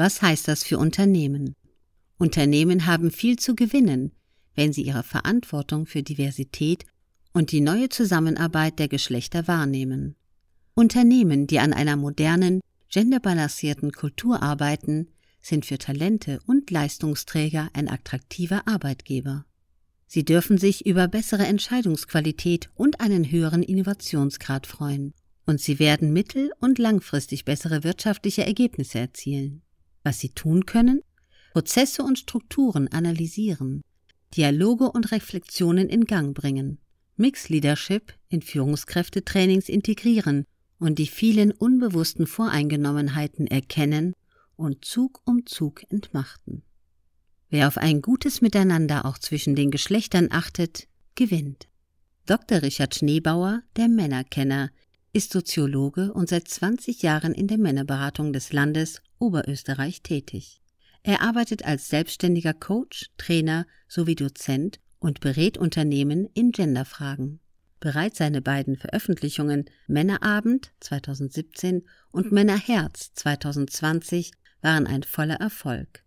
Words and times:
Was 0.00 0.22
heißt 0.22 0.48
das 0.48 0.64
für 0.64 0.78
Unternehmen? 0.78 1.54
Unternehmen 2.16 2.86
haben 2.86 3.10
viel 3.10 3.38
zu 3.38 3.54
gewinnen, 3.54 4.12
wenn 4.54 4.72
sie 4.72 4.80
ihre 4.80 5.02
Verantwortung 5.02 5.84
für 5.84 6.02
Diversität 6.02 6.86
und 7.34 7.52
die 7.52 7.60
neue 7.60 7.90
Zusammenarbeit 7.90 8.78
der 8.78 8.88
Geschlechter 8.88 9.46
wahrnehmen. 9.46 10.16
Unternehmen, 10.72 11.46
die 11.46 11.58
an 11.58 11.74
einer 11.74 11.96
modernen, 11.96 12.62
genderbalancierten 12.88 13.92
Kultur 13.92 14.42
arbeiten, 14.42 15.08
sind 15.42 15.66
für 15.66 15.76
Talente 15.76 16.40
und 16.46 16.70
Leistungsträger 16.70 17.68
ein 17.74 17.86
attraktiver 17.86 18.66
Arbeitgeber. 18.66 19.44
Sie 20.06 20.24
dürfen 20.24 20.56
sich 20.56 20.86
über 20.86 21.08
bessere 21.08 21.44
Entscheidungsqualität 21.44 22.70
und 22.74 23.02
einen 23.02 23.30
höheren 23.30 23.62
Innovationsgrad 23.62 24.66
freuen. 24.66 25.12
Und 25.44 25.60
sie 25.60 25.78
werden 25.78 26.14
mittel- 26.14 26.52
und 26.58 26.78
langfristig 26.78 27.44
bessere 27.44 27.84
wirtschaftliche 27.84 28.46
Ergebnisse 28.46 28.98
erzielen. 28.98 29.60
Was 30.02 30.20
sie 30.20 30.30
tun 30.30 30.66
können? 30.66 31.02
Prozesse 31.52 32.02
und 32.02 32.18
Strukturen 32.18 32.88
analysieren, 32.88 33.82
Dialoge 34.36 34.90
und 34.90 35.10
Reflexionen 35.10 35.88
in 35.88 36.04
Gang 36.04 36.34
bringen, 36.34 36.78
Mix 37.16 37.48
Leadership 37.48 38.14
in 38.28 38.40
Führungskräftetrainings 38.40 39.68
integrieren 39.68 40.44
und 40.78 40.98
die 40.98 41.06
vielen 41.06 41.50
unbewussten 41.52 42.26
Voreingenommenheiten 42.26 43.46
erkennen 43.46 44.14
und 44.56 44.84
Zug 44.84 45.20
um 45.24 45.44
Zug 45.46 45.82
entmachten. 45.90 46.62
Wer 47.48 47.66
auf 47.66 47.78
ein 47.78 48.00
gutes 48.00 48.40
Miteinander 48.40 49.04
auch 49.04 49.18
zwischen 49.18 49.56
den 49.56 49.70
Geschlechtern 49.70 50.28
achtet, 50.30 50.86
gewinnt. 51.16 51.68
Dr. 52.26 52.62
Richard 52.62 52.94
Schneebauer, 52.94 53.62
der 53.76 53.88
Männerkenner, 53.88 54.70
ist 55.12 55.32
Soziologe 55.32 56.12
und 56.12 56.28
seit 56.28 56.46
20 56.46 57.02
Jahren 57.02 57.34
in 57.34 57.48
der 57.48 57.58
Männerberatung 57.58 58.32
des 58.32 58.52
Landes 58.52 59.02
Oberösterreich 59.20 60.02
tätig. 60.02 60.60
Er 61.02 61.22
arbeitet 61.22 61.64
als 61.64 61.88
selbstständiger 61.88 62.52
Coach, 62.52 63.10
Trainer 63.16 63.66
sowie 63.88 64.16
Dozent 64.16 64.80
und 64.98 65.20
berät 65.20 65.56
Unternehmen 65.56 66.28
in 66.34 66.50
Genderfragen. 66.50 67.40
Bereits 67.78 68.18
seine 68.18 68.42
beiden 68.42 68.76
Veröffentlichungen 68.76 69.64
Männerabend 69.86 70.72
2017 70.80 71.86
und 72.10 72.32
Männerherz 72.32 73.12
2020 73.14 74.32
waren 74.60 74.86
ein 74.86 75.02
voller 75.02 75.36
Erfolg. 75.36 76.04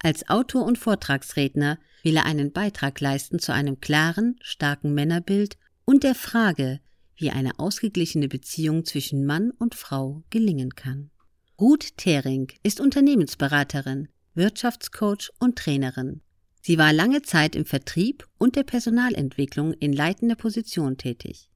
Als 0.00 0.28
Autor 0.28 0.64
und 0.64 0.78
Vortragsredner 0.78 1.78
will 2.04 2.16
er 2.16 2.24
einen 2.24 2.52
Beitrag 2.52 3.00
leisten 3.00 3.40
zu 3.40 3.52
einem 3.52 3.80
klaren, 3.80 4.36
starken 4.40 4.94
Männerbild 4.94 5.58
und 5.84 6.04
der 6.04 6.14
Frage, 6.14 6.80
wie 7.16 7.30
eine 7.30 7.58
ausgeglichene 7.58 8.28
Beziehung 8.28 8.84
zwischen 8.84 9.26
Mann 9.26 9.50
und 9.50 9.74
Frau 9.74 10.22
gelingen 10.30 10.76
kann. 10.76 11.10
Ruth 11.60 11.96
Thering 11.96 12.52
ist 12.62 12.78
Unternehmensberaterin, 12.78 14.06
Wirtschaftscoach 14.34 15.32
und 15.40 15.56
Trainerin. 15.56 16.20
Sie 16.60 16.78
war 16.78 16.92
lange 16.92 17.22
Zeit 17.22 17.56
im 17.56 17.64
Vertrieb 17.64 18.28
und 18.38 18.54
der 18.54 18.62
Personalentwicklung 18.62 19.72
in 19.72 19.92
leitender 19.92 20.36
Position 20.36 20.98
tätig. 20.98 21.48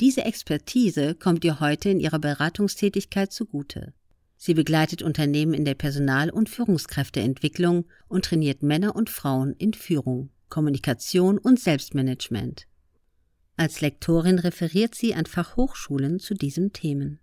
Diese 0.00 0.24
Expertise 0.24 1.16
kommt 1.16 1.44
ihr 1.44 1.58
heute 1.58 1.88
in 1.88 1.98
ihrer 1.98 2.20
Beratungstätigkeit 2.20 3.32
zugute. 3.32 3.94
Sie 4.36 4.54
begleitet 4.54 5.02
Unternehmen 5.02 5.54
in 5.54 5.64
der 5.64 5.74
Personal- 5.74 6.30
und 6.30 6.48
Führungskräfteentwicklung 6.48 7.86
und 8.06 8.26
trainiert 8.26 8.62
Männer 8.62 8.94
und 8.94 9.10
Frauen 9.10 9.54
in 9.54 9.74
Führung, 9.74 10.30
Kommunikation 10.48 11.36
und 11.36 11.58
Selbstmanagement. 11.58 12.68
Als 13.56 13.80
Lektorin 13.80 14.38
referiert 14.38 14.94
sie 14.94 15.16
an 15.16 15.26
Fachhochschulen 15.26 16.20
zu 16.20 16.34
diesen 16.34 16.72
Themen. 16.72 17.18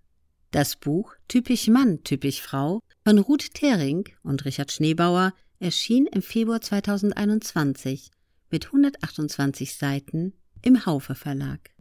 Das 0.55 0.77
Buch 0.77 1.13
Typisch 1.27 1.67
Mann, 1.67 2.01
typisch 2.05 2.41
Frau 2.41 2.79
von 3.03 3.19
Ruth 3.19 3.53
Thering 3.53 4.05
und 4.23 4.45
Richard 4.45 4.71
Schneebauer 4.71 5.33
erschien 5.59 6.07
im 6.07 6.21
Februar 6.21 6.61
2021 6.61 8.09
mit 8.49 8.67
128 8.67 9.75
Seiten 9.75 10.31
im 10.61 10.85
Haufe 10.85 11.13
Verlag. 11.13 11.74